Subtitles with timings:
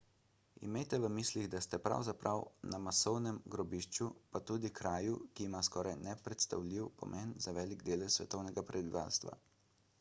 [0.67, 2.39] imejte v mislih da ste pravzaprav
[2.71, 8.65] na masovnem grobišču pa tudi kraju ki ima skoraj nepredstavljiv pomen za velik delež svetovnega
[8.73, 9.37] prebivalstva